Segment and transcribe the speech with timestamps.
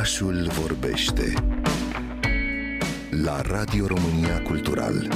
[0.00, 1.32] Orașul vorbește
[3.22, 5.08] la Radio România Cultural.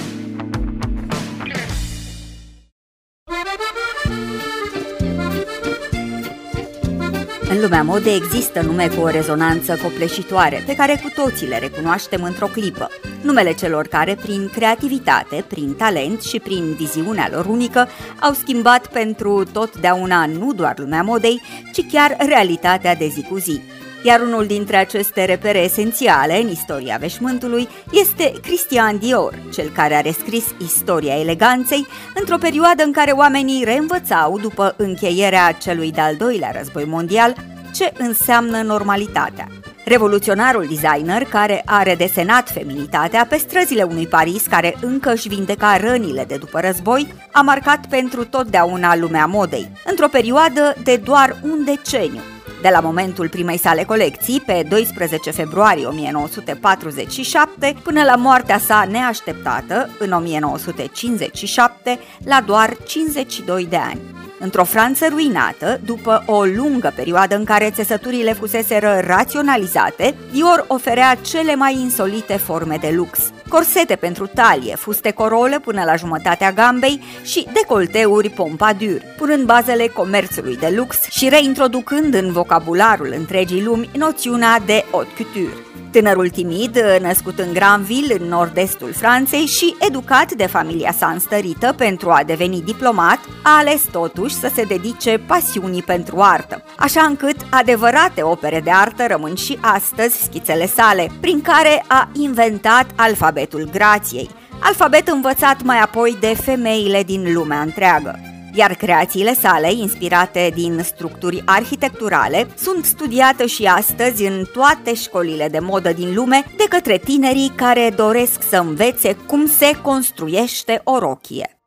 [7.50, 12.22] În lumea modei există nume cu o rezonanță copleșitoare, pe care cu toții le recunoaștem
[12.22, 12.88] într-o clipă.
[13.22, 17.88] Numele celor care, prin creativitate, prin talent și prin viziunea lor unică,
[18.20, 21.40] au schimbat pentru totdeauna nu doar lumea modei,
[21.72, 23.60] ci chiar realitatea de zi cu zi.
[24.06, 30.00] Iar unul dintre aceste repere esențiale în istoria veșmântului este Christian Dior, cel care a
[30.00, 36.84] rescris istoria eleganței într-o perioadă în care oamenii reînvățau după încheierea celui de-al doilea război
[36.84, 37.34] mondial
[37.74, 39.48] ce înseamnă normalitatea.
[39.84, 46.24] Revoluționarul designer care a redesenat feminitatea pe străzile unui Paris care încă își vindeca rănile
[46.24, 52.20] de după război, a marcat pentru totdeauna lumea modei, într-o perioadă de doar un deceniu,
[52.64, 59.90] de la momentul primei sale colecții, pe 12 februarie 1947, până la moartea sa neașteptată,
[59.98, 64.00] în 1957, la doar 52 de ani.
[64.38, 71.54] Într-o Franță ruinată, după o lungă perioadă în care țesăturile fuseseră raționalizate, Dior oferea cele
[71.54, 73.18] mai insolite forme de lux.
[73.48, 80.56] Corsete pentru talie, fuste corole până la jumătatea gambei și decolteuri pompadur, punând bazele comerțului
[80.56, 85.56] de lux și reintroducând în vocabularul întregii lumi noțiunea de haute couture.
[85.90, 92.10] Tânărul timid, născut în Granville, în nord-estul Franței și educat de familia sa înstărită pentru
[92.10, 98.22] a deveni diplomat, a ales totuși să se dedice pasiunii pentru artă, așa încât adevărate
[98.22, 105.08] opere de artă rămân și astăzi schițele sale, prin care a inventat alfabetul grației, alfabet
[105.08, 108.18] învățat mai apoi de femeile din lumea întreagă.
[108.54, 115.58] Iar creațiile sale, inspirate din structuri arhitecturale, sunt studiate și astăzi în toate școlile de
[115.58, 121.58] modă din lume de către tinerii care doresc să învețe cum se construiește o rochie.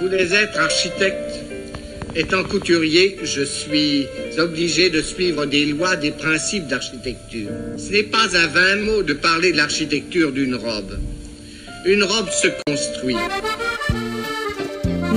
[0.00, 1.55] Voulez être architecte
[2.16, 4.06] Étant couturier, je suis
[4.38, 7.50] obligé de suivre des lois, des principes d'architecture.
[7.76, 10.98] Ce n'est pas un vain mot de parler de l'architecture d'une robe.
[11.84, 13.16] Une robe se construit.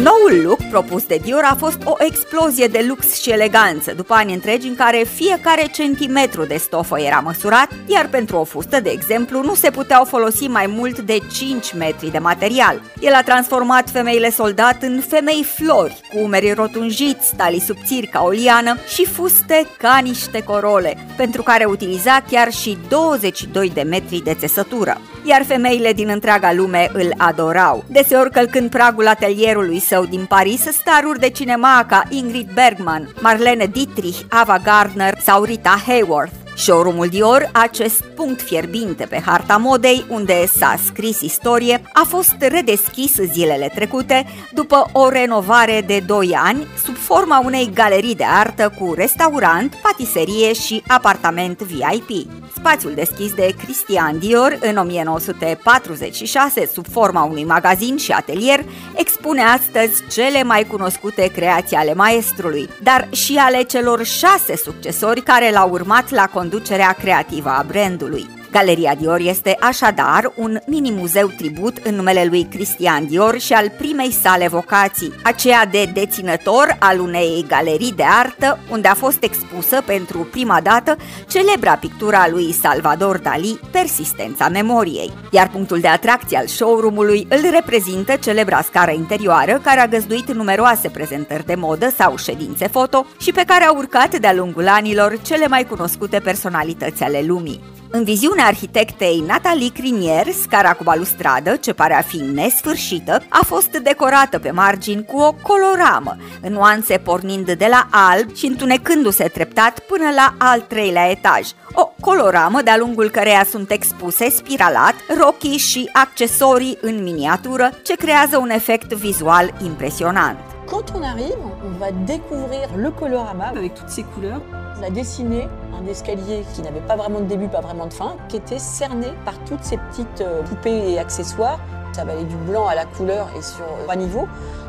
[0.04, 4.34] Noul look propus de Dior a fost o explozie de lux și eleganță, după ani
[4.34, 9.42] întregi în care fiecare centimetru de stofă era măsurat, iar pentru o fustă, de exemplu,
[9.42, 12.82] nu se puteau folosi mai mult de 5 metri de material.
[13.00, 18.30] El a transformat femeile soldat în femei flori, cu umeri rotunjiți, talii subțiri ca o
[18.30, 24.34] liană și fuste ca niște corole, pentru care utiliza chiar și 22 de metri de
[24.34, 25.02] țesătură.
[25.24, 31.20] Iar femeile din întreaga lume îl adorau, deseori călcând pragul atelierului său din Paris staruri
[31.20, 36.34] de cinema ca Ingrid Bergman, Marlene Dietrich, Ava Gardner sau Rita Hayworth.
[36.56, 43.16] Showroomul Dior, acest punct fierbinte pe harta modei, unde s-a scris istorie, a fost redeschis
[43.16, 48.94] zilele trecute după o renovare de 2 ani sub forma unei galerii de artă cu
[48.94, 52.30] restaurant, patiserie și apartament VIP.
[52.56, 58.66] Spațiul deschis de Christian Dior în 1946 sub forma unui magazin și atelier
[58.96, 65.52] expune astăzi cele mai cunoscute creații ale maestrului, dar și ale celor șase succesori care
[65.52, 68.39] l-au urmat la conducerea creativă a brandului.
[68.52, 74.12] Galeria Dior este așadar un mini-muzeu tribut în numele lui Cristian Dior și al primei
[74.12, 80.28] sale vocații, aceea de deținător al unei galerii de artă unde a fost expusă pentru
[80.32, 80.96] prima dată
[81.28, 85.14] celebra pictura lui Salvador Dali, Persistența memoriei.
[85.32, 90.90] Iar punctul de atracție al showroom-ului îl reprezintă celebra scară interioară care a găzduit numeroase
[90.90, 95.48] prezentări de modă sau ședințe foto și pe care a urcat de-a lungul anilor cele
[95.48, 97.79] mai cunoscute personalități ale lumii.
[97.92, 103.78] În viziunea arhitectei Natalie Crinier, scara cu balustradă, ce pare a fi nesfârșită, a fost
[103.78, 109.80] decorată pe margini cu o coloramă, în nuanțe pornind de la alb și întunecându-se treptat
[109.80, 111.48] până la al treilea etaj.
[111.74, 118.38] O coloramă de-a lungul căreia sunt expuse spiralat, rochii și accesorii în miniatură, ce creează
[118.38, 120.49] un efect vizual impresionant.
[120.70, 121.36] Quand on arrive,
[121.66, 124.42] on va découvrir le colorama avec toutes ces couleurs.
[124.80, 128.18] On a dessiné un escalier qui n'avait pas vraiment de début, pas vraiment de fin,
[128.28, 131.60] qui était cerné par toutes ces petites euh, poupées et accessoires.
[131.92, 134.28] Ça va aller du blanc à la couleur et sur trois niveaux,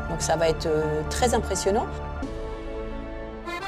[0.09, 1.85] donc ça va être euh, très impressionnant.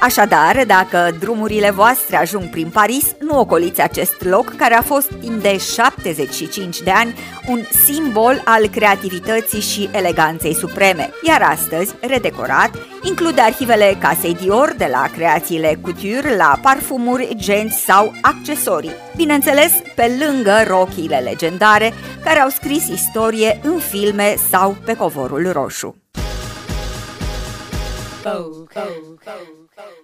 [0.04, 5.42] Așadar, dacă drumurile voastre ajung prin Paris, nu ocoliți acest loc care a fost timp
[5.42, 7.14] de 75 de ani
[7.48, 12.70] un simbol al creativității și eleganței supreme, iar astăzi, redecorat,
[13.02, 18.92] include arhivele casei Dior de la creațiile couture la parfumuri, genți sau accesorii.
[19.16, 21.92] Bineînțeles, pe lângă rochiile legendare
[22.24, 26.03] care au scris istorie în filme sau pe covorul roșu.
[28.24, 29.18] bow, bow,
[29.76, 30.03] bow.